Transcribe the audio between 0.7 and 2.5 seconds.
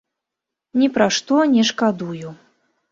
Ні пра што не шкадую.